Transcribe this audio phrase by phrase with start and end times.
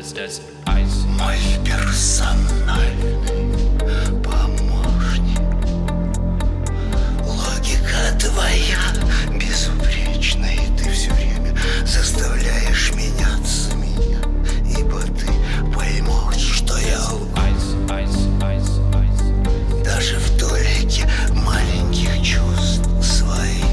[0.00, 3.18] Мой персональный
[4.24, 5.38] помощник.
[7.22, 8.80] Логика твоя
[9.30, 11.54] безупречна И ты все время
[11.84, 14.20] заставляешь меняться меня
[14.78, 15.26] Ибо ты
[15.74, 16.98] поймешь, что я.
[19.84, 23.66] Даже в толике маленьких чувств своих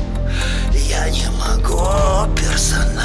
[0.73, 2.96] Я не могу, персональный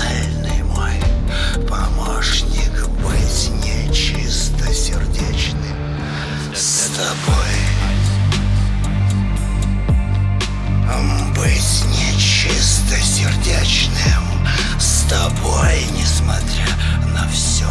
[16.23, 16.67] Несмотря
[17.13, 17.69] на все,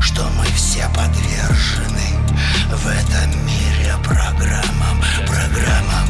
[0.00, 2.08] что мы все подвержены.
[2.70, 6.08] В этом мире программам, программам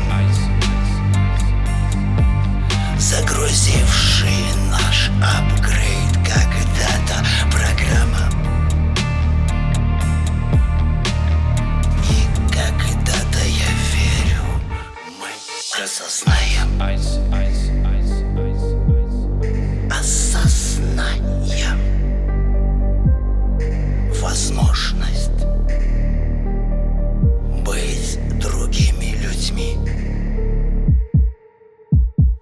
[2.98, 8.30] Загрузивший наш апгрейд когда-то программа.
[12.08, 14.44] И когда-то я верю,
[15.18, 17.51] мы осознаем, Eis,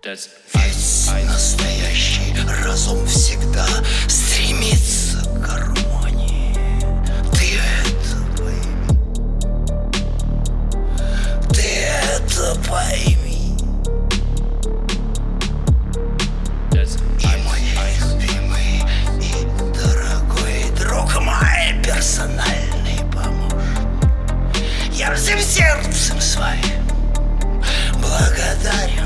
[0.03, 0.31] Eis.
[1.27, 3.67] настоящий разум всегда
[4.09, 6.55] стремится к гармонии.
[7.33, 8.97] Ты это пойми.
[11.53, 13.59] Ты это пойми.
[16.73, 17.61] И мой
[18.01, 18.83] любимый
[19.21, 24.15] и дорогой друг мой персональный помощник.
[24.93, 26.89] Я всем сердцем своим
[27.99, 29.00] благодарен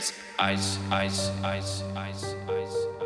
[0.00, 3.05] says ice, ice, ice, ice, ice, ice.